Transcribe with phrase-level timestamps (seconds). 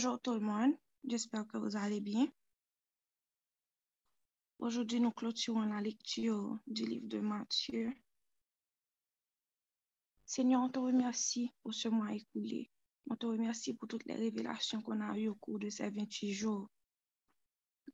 [0.00, 0.74] Bonjour tout le monde.
[1.08, 2.28] J'espère que vous allez bien.
[4.60, 7.92] Aujourd'hui, nous clôturons la lecture du livre de Matthieu.
[10.24, 12.70] Seigneur, on te remercie pour ce mois écoulé.
[13.10, 16.32] On te remercie pour toutes les révélations qu'on a eues au cours de ces 28
[16.32, 16.68] jours.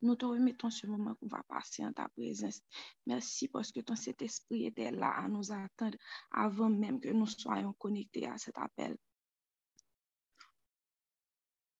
[0.03, 2.61] Nous te remettons ce moment qu'on va passer en ta présence.
[3.07, 5.97] Merci parce que ton Saint-Esprit était là à nous attendre
[6.29, 8.95] avant même que nous soyons connectés à cet appel.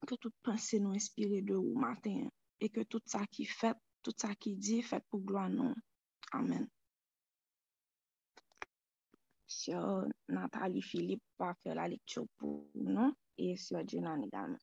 [0.06, 4.14] Que toute pensée nous inspire de vous matin et que tout ça qui fait, tout
[4.16, 5.74] ça qui dit, fait pour gloire nous.
[6.32, 6.68] Amen.
[9.48, 14.60] Sœur Nathalie Philippe va faire la lecture pour nous et Sœur Jenan également.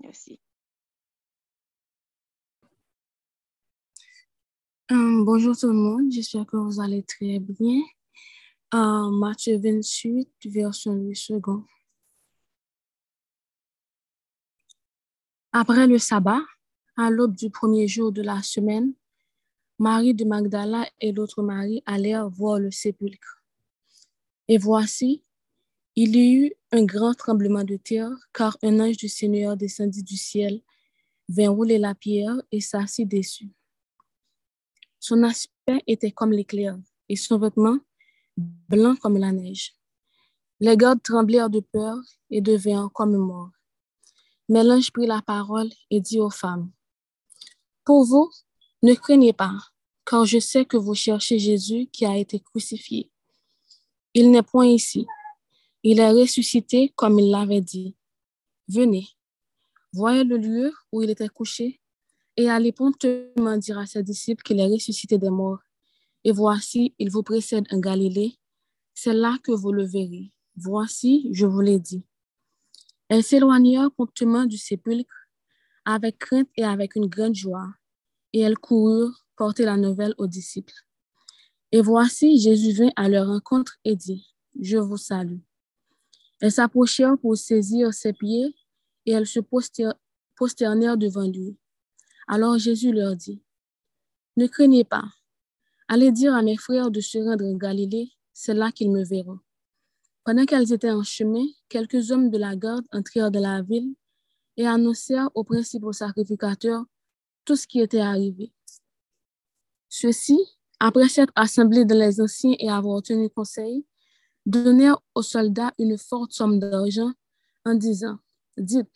[0.00, 0.38] Merci.
[4.90, 7.82] Euh, bonjour tout le monde, j'espère que vous allez très bien.
[8.74, 11.64] Euh, Matthieu 28, version 8 secondes.
[15.52, 16.40] Après le sabbat,
[16.96, 18.94] à l'aube du premier jour de la semaine,
[19.78, 23.42] Marie de Magdala et l'autre Marie allèrent voir le sépulcre.
[24.48, 25.22] Et voici,
[25.94, 30.16] il y eut un grand tremblement de terre, car un ange du Seigneur descendit du
[30.16, 30.62] ciel,
[31.28, 33.50] vint rouler la pierre et s'assit dessus.
[34.98, 36.78] Son aspect était comme l'éclair,
[37.10, 37.78] et son vêtement
[38.36, 39.74] blanc comme la neige.
[40.60, 41.98] Les gardes tremblèrent de peur
[42.30, 43.50] et devinrent comme morts.
[44.48, 46.70] Mais l'ange prit la parole et dit aux femmes,
[47.84, 48.30] Pour vous,
[48.82, 49.56] ne craignez pas,
[50.04, 53.10] car je sais que vous cherchez Jésus qui a été crucifié.
[54.14, 55.06] Il n'est point ici.
[55.82, 57.96] Il est ressuscité comme il l'avait dit.
[58.68, 59.08] Venez,
[59.92, 61.80] voyez le lieu où il était couché
[62.36, 65.60] et allez promptement dire à ses disciples qu'il est ressuscité des morts.
[66.24, 68.38] Et voici, il vous précède en Galilée.
[68.94, 70.32] C'est là que vous le verrez.
[70.56, 72.04] Voici, je vous l'ai dit.
[73.08, 75.28] Elles s'éloignèrent promptement du sépulcre
[75.84, 77.68] avec crainte et avec une grande joie,
[78.32, 80.74] et elles coururent porter la nouvelle aux disciples.
[81.72, 84.26] Et voici, Jésus vint à leur rencontre et dit,
[84.60, 85.40] Je vous salue.
[86.40, 88.54] Elles s'approchèrent pour saisir ses pieds,
[89.06, 89.40] et elles se
[90.36, 91.56] prosternèrent devant lui.
[92.28, 93.42] Alors Jésus leur dit,
[94.36, 95.04] Ne craignez pas,
[95.92, 99.40] allez dire à mes frères de se rendre en Galilée, c'est là qu'ils me verront.
[100.24, 103.94] Pendant qu'elles étaient en chemin, quelques hommes de la garde entrèrent dans la ville
[104.56, 106.84] et annoncèrent aux principaux sacrificateurs
[107.44, 108.54] tout ce qui était arrivé.
[109.90, 110.38] Ceux-ci,
[110.80, 113.84] après s'être assemblés dans les anciens et avoir tenu conseil,
[114.46, 117.12] donnèrent aux soldats une forte somme d'argent
[117.66, 118.18] en disant,
[118.56, 118.88] Dites,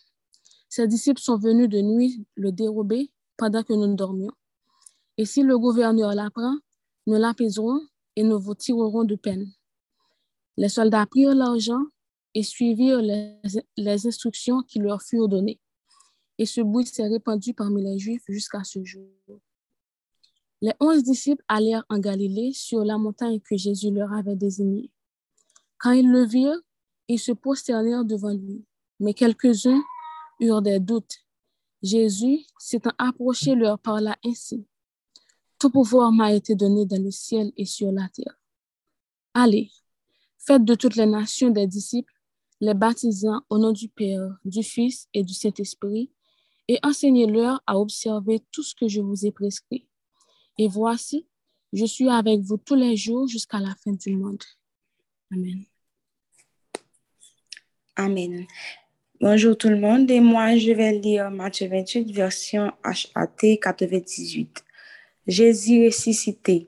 [0.70, 4.32] ces disciples sont venus de nuit le dérober pendant que nous dormions.
[5.18, 6.56] Et si le gouverneur l'apprend,
[7.06, 7.80] nous l'apaiserons
[8.16, 9.50] et nous vous tirerons de peine.
[10.56, 11.84] Les soldats prirent l'argent
[12.34, 13.38] et suivirent les,
[13.76, 15.60] les, instructions qui leur furent données.
[16.38, 19.08] Et ce bruit s'est répandu parmi les Juifs jusqu'à ce jour.
[20.62, 24.90] Les onze disciples allèrent en Galilée sur la montagne que Jésus leur avait désignée.
[25.78, 26.60] Quand ils le virent,
[27.08, 28.64] ils se prosternèrent devant lui.
[28.98, 29.82] Mais quelques-uns
[30.40, 31.18] eurent des doutes.
[31.82, 34.66] Jésus, s'étant approché, leur parla ainsi.
[35.58, 38.38] Tout pouvoir m'a été donné dans le ciel et sur la terre.
[39.32, 39.70] Allez,
[40.38, 42.12] faites de toutes les nations des disciples,
[42.60, 46.10] les baptisant au nom du Père, du Fils et du Saint-Esprit,
[46.68, 49.86] et enseignez-leur à observer tout ce que je vous ai prescrit.
[50.58, 51.26] Et voici,
[51.72, 54.42] je suis avec vous tous les jours jusqu'à la fin du monde.
[55.30, 55.64] Amen.
[57.96, 58.46] Amen.
[59.20, 64.65] Bonjour tout le monde et moi je vais lire Matthieu 28 version HAT 98.
[65.26, 66.66] Jésus ressuscité.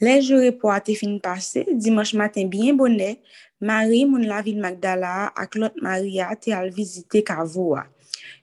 [0.00, 3.20] Les jours pour été fin passé, dimanche matin bien bonnet,
[3.60, 7.86] Marie, mon la ville Magdala, ak l'autre Maria, te al visiter Kavoa.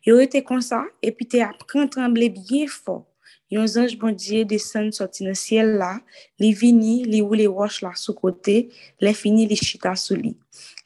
[0.06, 3.06] Yo était comme ça, et puis te apprend trembler bien fort.
[3.54, 6.00] Yon ange bon Dieu descend sorti dans ciel là,
[6.40, 8.70] li ou les roches là sous côté,
[9.00, 10.36] les fini li chita sous li.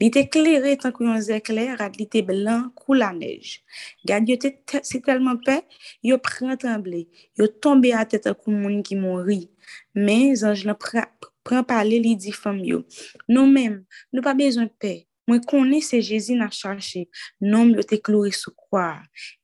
[0.02, 3.64] Li te éclairé tant que yon éclair, li te blanc kou la neige.
[4.06, 4.50] Te
[4.84, 5.64] c'est tellement paix,
[6.04, 7.08] yo prend trembler,
[7.38, 9.50] yo tombé à tête comme moun qui mori.
[9.96, 12.84] Mais ange la prend parler li dit femme yo.
[13.30, 15.08] Non même, nous pas besoin de paix.
[15.26, 17.08] Moi connais c'est Jésus n'a cherché.
[17.40, 19.00] Non yo te cloué sous croix.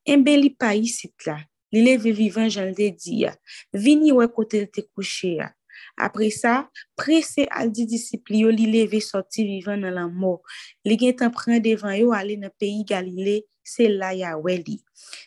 [0.06, 1.38] Un bel pa ici là.
[1.74, 3.34] Li leve vivant jan le di ya.
[3.74, 5.50] Vini wè kote te kouche ya.
[5.98, 10.36] Apre sa, prese al di disipli yo li leve sorti vivant nan la mò.
[10.86, 14.78] Li gen tan pren devan yo ale nan peyi Galile, se la ya wè li.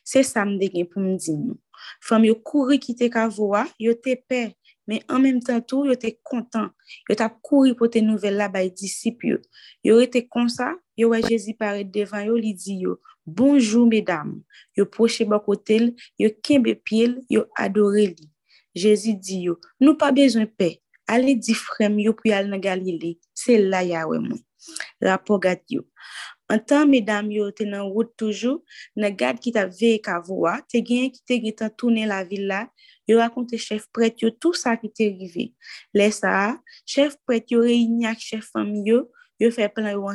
[0.06, 1.58] Se sa mde gen pou mdi nou.
[2.04, 4.42] Fam yo kouri ki te kavoa, yo te pe,
[4.86, 6.70] men an menm tan tou, yo te kontan,
[7.08, 9.40] yo tap kouri pou te nouvel la bay disip yo.
[9.86, 14.38] Yo rete konsa, yo wè Jezi paret devan yo, li di yo, bonjou medam,
[14.76, 18.30] yo poche bakotel, yo kembe pil, yo adore li.
[18.76, 20.76] Jezi di yo, nou pa bezon pe,
[21.08, 24.42] ale di frem yo pou yal nan galile, se la ya wè moun.
[25.02, 25.86] Rapo gat yo.
[26.52, 28.60] An tan medam yo te nan wout toujou,
[28.94, 32.66] nan gad ki ta veye ka vwa, te gen ki te getan toune la villa,
[33.08, 35.50] yo rakonte chef pret yo tout sa ki te rive.
[35.94, 39.06] Le sa, chef pret yo reyinyak chef fami yo,
[39.42, 40.14] yo fe plan yo.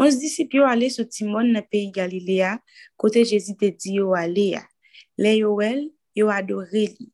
[0.00, 2.56] Ons disip yo ale sou timon na peyi Galilea,
[3.00, 4.62] kote Jezi te di yo ale ya.
[5.20, 7.10] Le yo wel, yo adore li.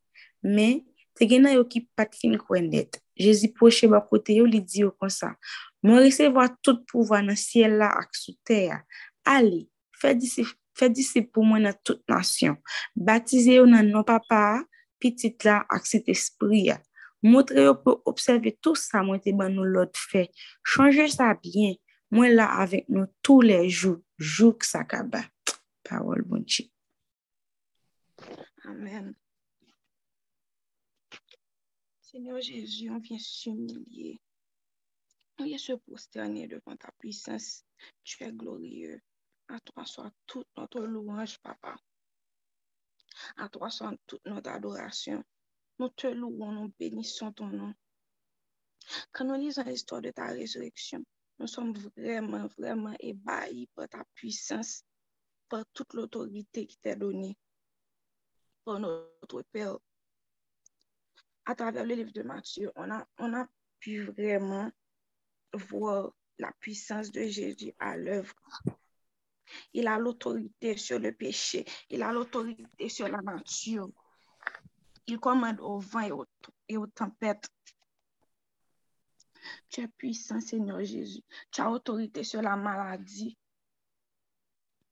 [0.46, 0.84] Men,
[1.18, 3.00] te gena yo ki pat fin kwen det.
[3.18, 5.34] Jezi poche ba kote yo li di yo kon sa.
[5.82, 8.84] Mwen resevo a tout pouva nan siel la ak sou teya.
[9.26, 12.58] Ale, Fè disip pou mwen nan tout nasyon.
[12.92, 14.64] Batize yo nan papa,
[15.00, 16.76] pitit la ak sit espri ya.
[17.24, 18.14] Moutre yo pou
[18.60, 20.26] tout sa mwen te ban nou lot fè.
[20.68, 21.74] Chanje sa bien,
[22.14, 25.24] mwen la avèk nou tou le jou, jou k sa kaba.
[25.86, 26.66] Parol bon chi.
[28.64, 29.14] Amen.
[32.00, 34.20] Seigneur Jésus, on vient s'humilier.
[35.38, 37.64] On vient se prosterner devant ta puissance.
[38.02, 39.00] Tu es glorieux.
[39.48, 41.76] À toi soit toute notre louange, papa.
[43.36, 45.22] À toi soit toute notre adoration.
[45.78, 47.74] Nous te louons, nous bénissons ton nom.
[49.12, 51.04] Quand nous lisons l'histoire de ta résurrection,
[51.38, 54.84] nous sommes vraiment, vraiment ébahis par ta puissance,
[55.48, 57.36] par toute l'autorité qui t'est donnée,
[58.64, 59.78] par notre Père.
[61.44, 63.46] À travers le livre de Matthieu, on a, on a
[63.78, 64.70] pu vraiment
[65.52, 68.34] voir la puissance de Jésus à l'œuvre.
[69.72, 71.64] Il a l'autorité sur le péché.
[71.90, 73.88] Il a l'autorité sur la nature.
[75.06, 76.26] Il commande au vent
[76.68, 77.48] et aux, tempêtes.
[79.68, 81.22] Tu es puissant, Seigneur Jésus.
[81.50, 83.36] Tu as autorité sur la maladie.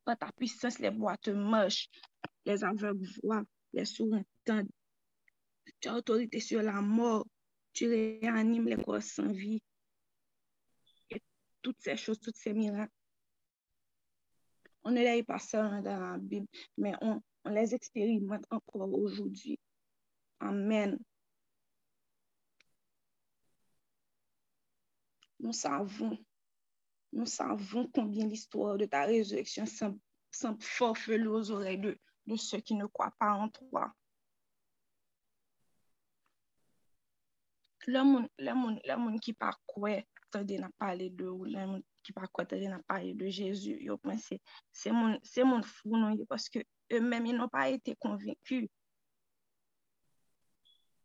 [0.05, 1.89] Par ta puissance, les bois te marchent,
[2.45, 4.71] les aveugles voient, les sourds entendent.
[5.81, 7.27] Tu as autorité sur la mort.
[7.73, 9.63] Tu réanimes les corps sans vie.
[11.11, 11.21] Et
[11.63, 12.93] toutes ces choses, toutes ces miracles
[14.85, 19.59] on ne les pas seulement dans la Bible, mais on, les expérimente encore aujourd'hui.
[20.41, 20.99] Amen.
[25.45, 26.19] nous savons,
[27.13, 32.61] nous savons combien l'histoire de ta résurrection semble fort felu aux oreilles de, de ceux
[32.61, 33.93] qui ne croient pas en toi.
[37.87, 39.99] Le monde le moun, le moun ki pa kwe
[40.33, 44.41] na pale de ou, le monde ki pa kwe na pale de Jezu, yo pense,
[44.73, 48.65] se, moun, fou moun foun nou yo, paske e mèm yon pa ete konvinku.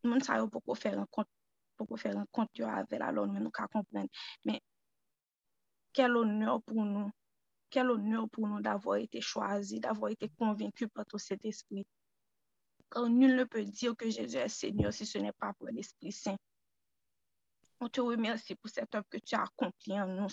[0.08, 1.28] Moun sa yo pou pou fè renkont
[2.18, 4.08] an kont yo avèl alon, men nou ka kompren.
[4.44, 4.60] Men,
[5.96, 7.10] kel onèr pou nou,
[7.70, 11.18] kel onèr pou nou d'avò ete chwazi, d'avò ete konvenku pato
[13.08, 16.40] nul ne pe dir ke Jezu è Seigneur si se nè pa pou l'esprit saint.
[17.80, 20.28] On te remersi pou set ap ke tu a akompli an nou,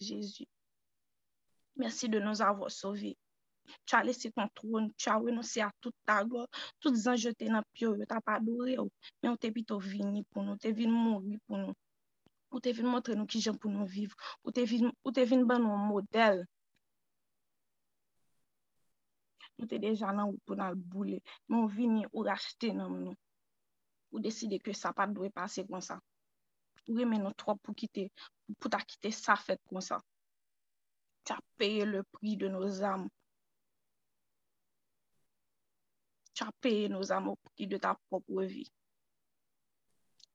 [0.00, 0.46] Jésus.
[1.76, 3.16] Merci de nous avoir sauvés.
[3.84, 6.46] Tcha lesi kontroun, tcha renonsi a tout tagwa,
[6.80, 8.88] tout zanjote nan pyo, yo ta pa dore yo.
[9.22, 11.74] Men ou te pito vini pou nou, te vini mouri pou nou.
[12.52, 14.14] Ou te vini montre nou ki jen pou nou viv.
[14.44, 16.44] Ou te vini, ou te vini ban nou model.
[19.58, 21.18] Nou te deja nan ou pou nan boule.
[21.48, 23.16] Men ou vini ou rachete nan nou.
[24.14, 25.98] Ou deside ke sa pa dore pase kon sa.
[26.86, 28.06] Ou remen nou tro pou kite,
[28.56, 30.00] pou ta kite sa fet kon sa.
[31.24, 33.10] Tu as payé le prix de nos âmes.
[36.38, 38.64] Ta peye nou zam ou pri de ta popre vi.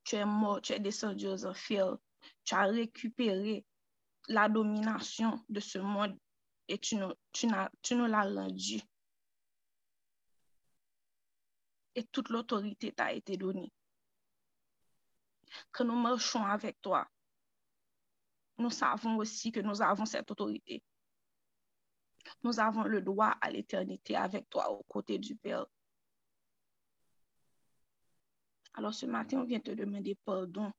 [0.04, 1.96] Tu e mò, tu e desen diyo zan fil.
[2.44, 3.62] Tu a rekupere
[4.36, 6.18] la dominasyon de se mod
[6.68, 8.82] et tu nou la rendi.
[11.96, 13.72] Et tout l'autorite ta ete doni.
[15.72, 17.08] que nous marchons avec toi,
[18.58, 20.84] nous savons aussi que nous avons cette autorité.
[22.44, 25.66] Nous avons le droit à l'éternité avec toi aux côtés du Père.
[28.76, 30.72] Alors ce matin, on vient te demander pardon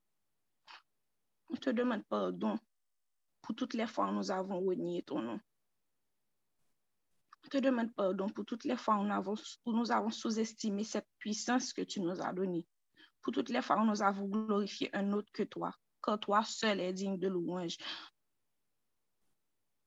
[1.50, 2.58] On te demande pardon
[3.40, 5.40] pour toutes les fois où nous avons renié ton nom.
[7.44, 9.34] On te demande pardon pour toutes les fois où nous avons,
[9.66, 12.66] où nous avons sous-estimé cette puissance que tu nous as donnée.
[13.20, 15.70] Pour toutes les fois où nous avons glorifié un autre que toi,
[16.02, 17.76] car toi seul est digne de louange.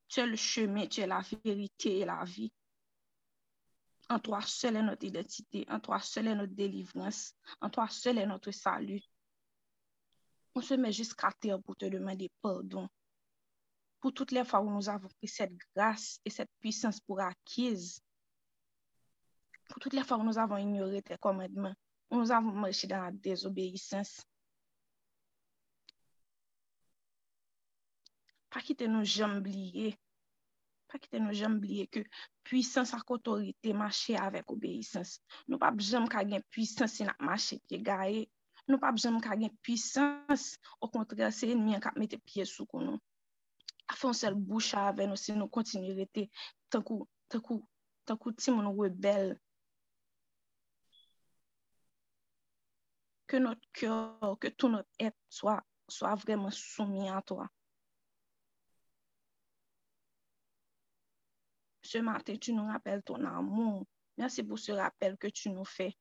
[0.07, 2.53] Tu es le chemin, tu es la vérité et la vie.
[4.09, 5.65] En toi seul est notre identité.
[5.69, 7.33] En toi seul est notre délivrance.
[7.59, 9.01] En toi seul est notre salut.
[10.55, 12.87] On se met jusqu'à terre pour te demander pardon.
[13.99, 18.01] Pour toutes les fois où nous avons pris cette grâce et cette puissance pour acquise.
[19.67, 21.75] Pour toutes les fois où nous avons ignoré tes commandements.
[22.09, 24.21] Où nous avons marché dans la désobéissance.
[28.49, 29.97] Pas quitter nos jambes liées.
[30.87, 32.03] pa kite nou jom blye ke
[32.47, 35.17] pwisans ak otorite mache avèk obeysans.
[35.47, 38.25] Nou pa bjom ka gen pwisans se nak mache pye gaye.
[38.67, 42.45] Nou pa bjom ka gen pwisans o kontre se en mi an kap mette pye
[42.47, 42.99] sou konon.
[43.91, 46.27] Afon sel boucha avè nou se nou kontinu rete
[46.71, 47.61] tankou, tankou,
[48.07, 49.35] tankou ti moun rebel.
[53.27, 53.95] Ke not kyo,
[54.39, 55.59] ke tou not et soa,
[55.91, 57.47] soa vreman soumi an toa.
[61.87, 63.87] Ce matin, tu nous rappelles ton amour.
[64.17, 65.97] Merci pour ce rappel que tu nous fais.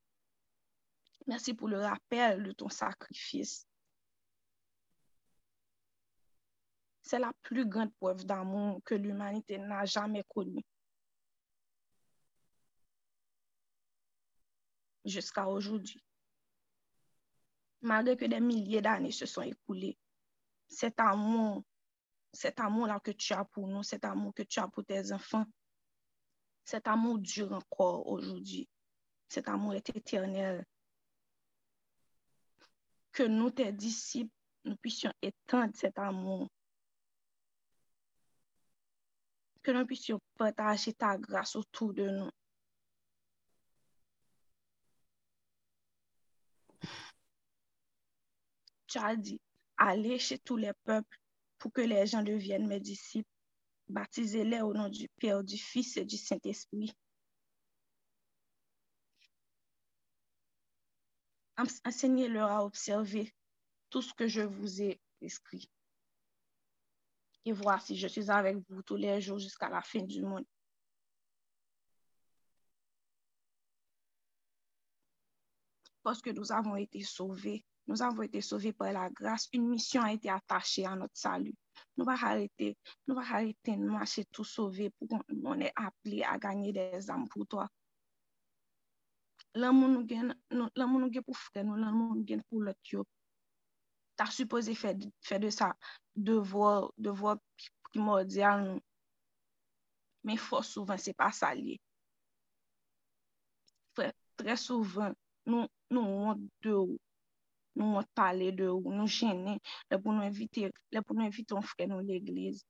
[1.29, 3.65] Merci pour le rappel de ton sacrifice.
[7.03, 10.65] C'est la plus grande preuve d'amour que l'humanité n'a jamais connue.
[15.05, 16.03] Jusqu'à aujourd'hui.
[17.81, 19.97] Malgré que des milliers d'années se sont écoulées,
[20.67, 21.63] cet amour,
[22.33, 25.47] cet amour-là que tu as pour nous, cet amour que tu as pour tes enfants,
[26.67, 28.69] cet amour dure encore aujourd'hui.
[29.29, 30.67] Cet amour est éternel.
[33.13, 36.51] Que nous, tes disciples, nous puissions étendre cet amour.
[39.63, 42.31] Que nous puissions partager ta grâce autour de nous.
[48.89, 49.41] Tu as dit,
[49.77, 51.19] allez chez tous les peuples
[51.59, 53.36] pour que les gens deviennent mes disciples.
[53.89, 56.93] Baptisez-les au nom du Père, du Fils et du Saint-Esprit.
[61.85, 63.33] Enseignez-leur à observer
[63.89, 65.71] tout ce que je vous ai écrit.
[67.45, 70.45] Et voici, je suis avec vous tous les jours jusqu'à la fin du monde.
[76.03, 79.49] Parce que nous avons été sauvés, Nous avons été sauvés par la grâce.
[79.53, 81.55] Une mission a été attachée à notre salut.
[81.97, 86.39] Nous va arrêter, nous va arrêter de marcher tout sauvé pour qu'on est appelé à
[86.39, 87.69] gagner des âmes pour toi.
[89.55, 90.35] L'amour nous gagne,
[90.75, 92.79] l'amour nous gagne pour frère, l'amour nous gagne pour l'autre.
[92.83, 92.99] Tu
[94.19, 95.77] as supposé faire, faire de ça
[96.15, 97.37] devoir, devoir
[97.83, 98.81] primordial.
[100.25, 101.81] Mais fort souvent, c'est pas ça lié.
[103.95, 105.13] Frère, très souvent,
[105.47, 106.99] nous, nous, on de
[107.77, 109.59] Nou mot pale de ou, nou jene,
[109.91, 112.65] le pou nou evite, le pou nou evite yon fre nou l'eglize.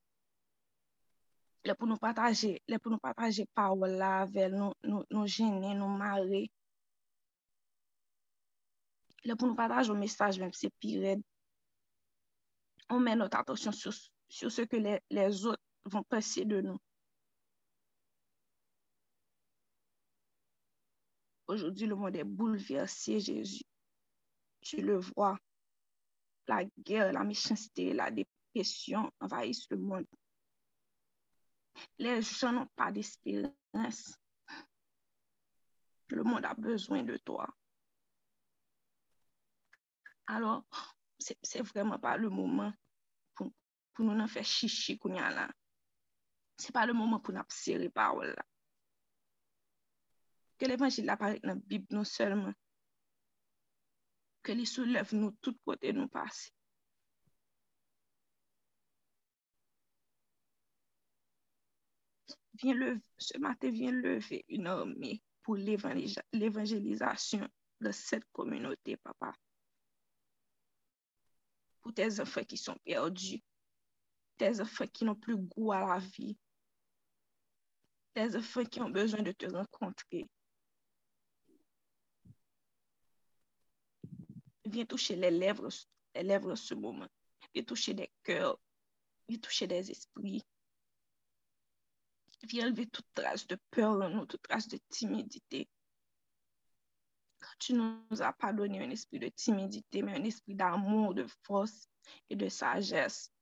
[1.67, 6.45] Le pou nou pataje, le pou nou pataje pa ou lavel, nou jene, nou mare.
[9.27, 9.95] Le pou nou pataje.
[12.89, 14.79] On men not atosyon sou se ke
[15.11, 16.79] les ot von pase de nou.
[21.51, 23.63] Ojodi, le moun de bouleverse Jezu.
[24.67, 25.39] tu le vois.
[26.49, 30.07] La guerre, la méchanceté, la dépression envahissent le monde.
[31.99, 34.17] Les gens n'ont pas d'espérance.
[36.09, 37.49] Le monde a besoin de toi.
[40.27, 40.65] Alors,
[41.19, 42.73] c'est vraiment pas le moment
[43.35, 43.53] pour,
[43.93, 45.51] pour nous en faire chichi qu'on y a là.
[46.57, 48.45] C'est pas le moment pour nous serrer parole là.
[50.59, 52.53] Que l'évangile apparaît dans la Bible non seulement,
[54.47, 56.53] que les soulève nous tout côté nous passer.
[62.55, 67.49] Viens lever, ce matin, viens lever une armée pour l'évangélisation
[67.81, 69.35] de cette communauté, papa.
[71.83, 73.43] Pour tes enfants qui sont perdus,
[74.37, 76.39] tes enfants qui n'ont plus goût à la vie,
[78.15, 80.29] tes enfants qui ont besoin de te rencontrer.
[84.67, 85.69] Viens toucher les lèvres,
[86.15, 87.07] les lèvres en ce moment.
[87.55, 88.59] Viens toucher des cœurs.
[89.29, 90.45] Viens toucher des esprits.
[92.43, 95.69] Viens enlever toute trace de peur en nous, toute trace de timidité.
[97.61, 101.89] tu nous as pas donné un esprit de timidité, mais un esprit d'amour, de force
[102.29, 103.33] et de sagesse.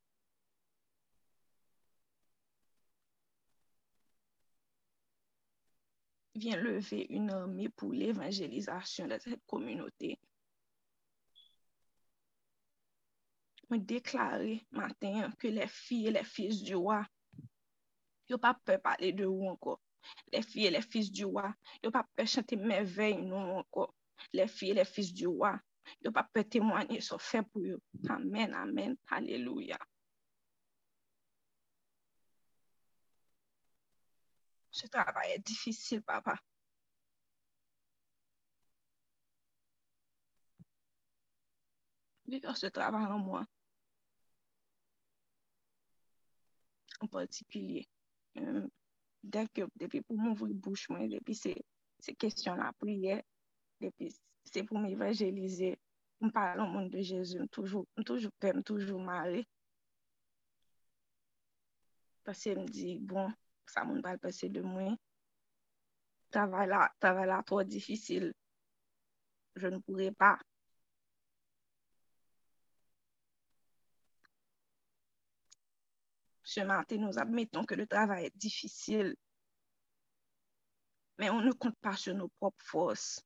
[6.34, 10.18] Viens lever une armée pour l'évangélisation de cette communauté.
[13.70, 17.00] mwen deklare maten ke le fiye, le fis di wa,
[18.30, 19.78] yo pa pe pale de ou anko.
[20.32, 21.48] Le fiye, le fis di wa,
[21.82, 23.88] yo pa pe chante me vey nou anko.
[24.36, 25.54] Le fiye, le fis di wa,
[26.04, 27.80] yo pa pe temwanye so fe pou yo.
[28.10, 29.80] Amen, amen, haleluya.
[34.74, 36.34] Se travaye difisil, papa.
[42.34, 43.50] de fèr se travay an mwen.
[47.02, 47.84] An patikilye.
[48.38, 48.66] Um,
[49.24, 51.54] Dèk yo, depi pou moun vwi bouch mwen, depi se,
[52.04, 53.22] se kestyon la priye,
[53.80, 54.10] depi
[54.50, 55.70] se pou m evangelize,
[56.20, 59.40] m parlon moun de Jezu, m toujou, m toujou pèm, m toujou mare.
[62.28, 63.32] Pase m di, bon,
[63.72, 64.98] sa moun pal pase de mwen,
[66.34, 68.28] travay la, travay la tro difisil,
[69.56, 70.34] je n poure pa,
[76.54, 79.16] Ce matin, nous admettons que le travail est difficile,
[81.18, 83.20] mais on ne compte pas sur nos propres forces.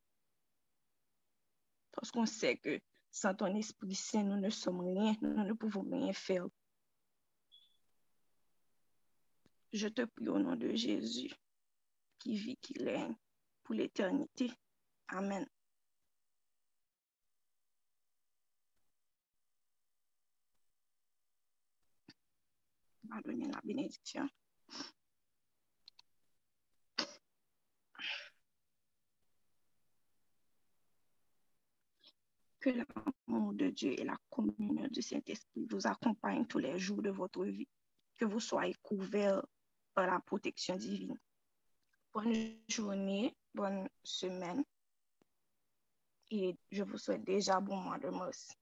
[1.92, 5.82] Parce qu'on sait que sans ton Esprit Saint, nous ne sommes rien, nous ne pouvons
[5.82, 6.46] rien faire.
[9.74, 11.34] Je te prie au nom de Jésus,
[12.18, 13.14] qui vit, qui règne
[13.62, 14.50] pour l'éternité.
[15.08, 15.46] Amen.
[23.08, 24.28] Va donner la bénédiction.
[32.60, 37.10] Que l'amour de Dieu et la communion du Saint-Esprit vous accompagnent tous les jours de
[37.10, 37.68] votre vie.
[38.18, 39.46] Que vous soyez couverts
[39.94, 41.18] par la protection divine.
[42.12, 44.64] Bonne journée, bonne semaine.
[46.30, 48.57] Et je vous souhaite déjà bon mois de mars.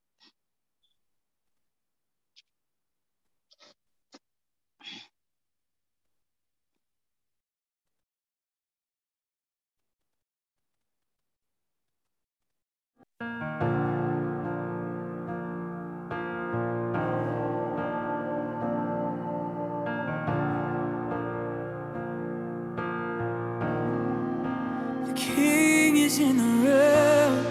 [25.17, 27.47] King is in the room.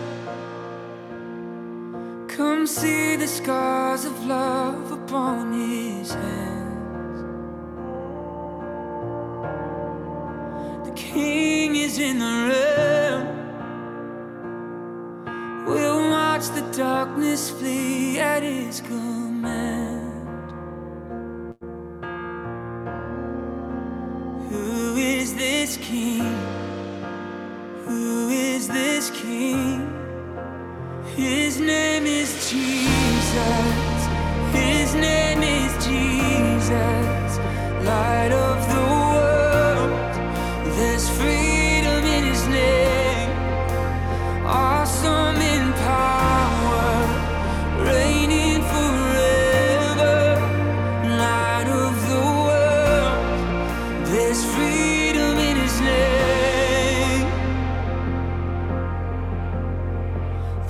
[2.27, 5.44] Come see the scars of love upon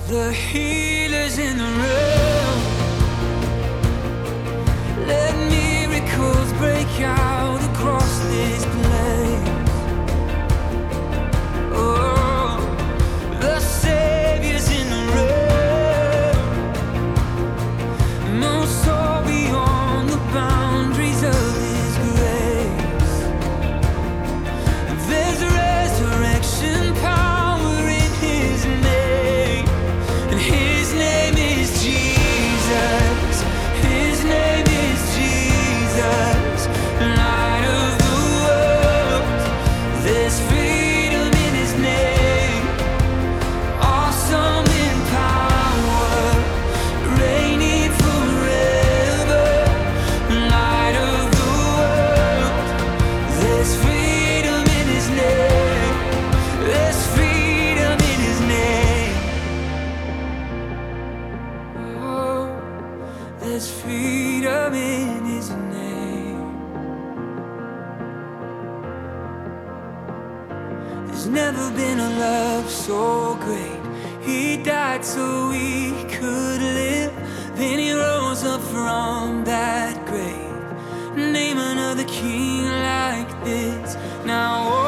[0.08, 2.58] The healer's in the room.
[5.04, 7.35] Let miracles break out
[64.16, 66.40] freedom in his name.
[71.06, 73.82] There's never been a love so great.
[74.22, 77.12] He died so we could live.
[77.56, 80.64] Then he rose up from that grave.
[81.14, 83.96] Name another king like this.
[84.24, 84.85] Now,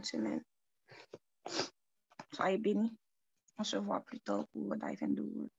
[0.00, 0.42] bonne semaine.
[2.32, 2.96] Soyez bénis.
[3.58, 5.50] On se voit plus tard pour Dive and the